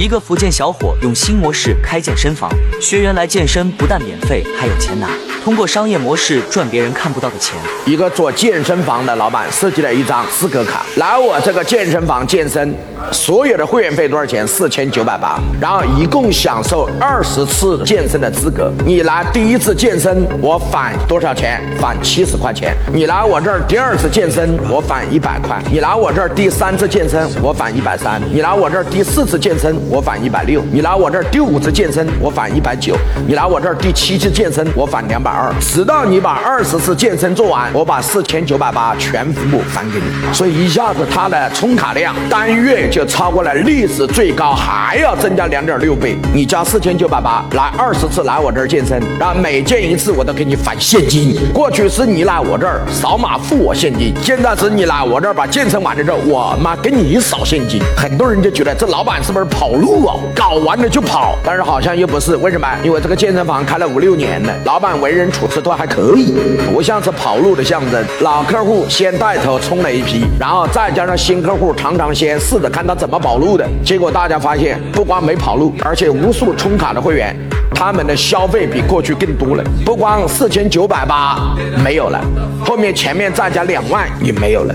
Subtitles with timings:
[0.00, 2.50] 一个福建小伙用新模式开健身房，
[2.80, 5.10] 学员来健身不但免费，还有钱拿。
[5.44, 7.54] 通过商业模式赚别人看不到的钱。
[7.84, 12.74] 一个做健身房的老板设计了一张资格卡，来我这个健身房健身，
[13.12, 14.46] 所有的会员费多少钱？
[14.48, 18.72] 四千九百八，然后一共享受二十次健身的资格。
[18.86, 21.60] 你来第一次健身，我返多少钱？
[21.78, 22.74] 返七十块钱。
[22.90, 25.62] 你来我这儿第二次健身，我返一百块。
[25.70, 28.18] 你来我这儿第三次健身，我返一百三。
[28.32, 30.62] 你来我这儿第四次健身，我返一百六。
[30.70, 32.96] 你来我这儿第五次健身，我返一百九。
[33.26, 35.52] 你来我这儿第七次健身，我返两百二。
[35.60, 40.32] 直到你把二十次健身做完，我把四千九百八全部返给你。
[40.32, 46.16] 所以一下子他的充卡量单月就超过了历史最高，还要增加两点六倍。
[46.32, 51.36] 你交四千九百八来二十次来我这儿健身，然后每健一次我都给你返现金。
[51.52, 57.82] 过去是你来我这儿扫码付我现金，现在是你来我这儿把健身完了之后，我妈给你扫现金。
[57.96, 60.14] 很多人就觉得这老板是不是跑路啊？
[60.36, 62.36] 搞完了就跑，但是好像又不是。
[62.36, 62.68] 为什么？
[62.84, 66.34] 因为这个健身房开了五六年了，老板为人处事都还可以，
[66.72, 68.04] 不像是跑路的象征。
[68.20, 77.34] 老客户先带头冲了一批，然后再加上新客户常常先试着看他怎么跑路的，结果大家发现，不光没跑路，而且无数充卡的会员，
[77.74, 79.64] 他们的消费比过去更多了。
[79.84, 82.20] 不光四千九百八没有了，
[82.64, 84.74] 后面前面再加两万也没有了。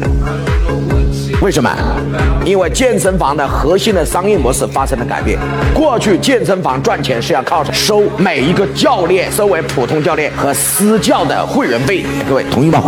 [1.41, 1.69] 为什么？
[2.45, 5.37] 因为健身房的核心的商业模式发生了改变。
[5.73, 12.05] 过去健身房赚钱是要靠收每一个教练收为普通教练和私教的会员费。
[12.27, 12.81] 各位同意吗？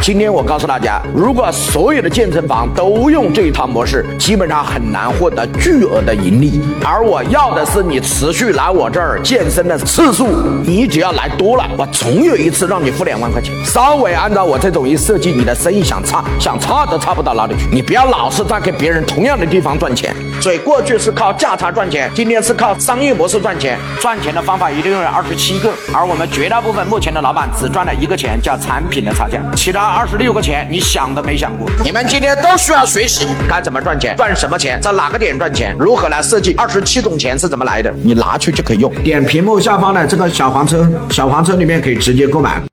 [0.00, 6.60] 今天我告诉大家，如果所有的健身房都用这一套模式，基本上很难获得巨额的盈利。
[6.84, 10.26] 而我要的是你持续来我这儿健生的次数，
[10.64, 13.54] 你只要来多了，我总有一次让你付两万块钱。
[13.64, 17.66] 稍微按照我这种一设计，你的生意想差想差都差不到哪里去。
[17.70, 20.14] 你不要老是在给别人同样的地方赚钱。
[20.40, 23.78] 所以过去是靠价差赚钱，今天是靠商业模式赚钱。
[24.00, 31.68] 赚钱的方法一定有二十七个，而我们绝大部分目前的老板只赚了一个钱，叫产品的差价，其他二十六个钱你想都没想过。
[31.82, 38.92] 你们今天都需要学习该怎么赚钱，赚什么钱，在哪个点赚钱，如何来设计二十七种钱是怎么来的，你拿去就可以用。
[39.02, 42.60] 点屏幕下方的这个小黄车，小黄车里面可以直接购买。